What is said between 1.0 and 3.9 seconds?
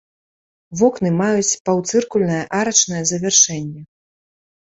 маюць паўцыркульнае арачнае завяршэнне.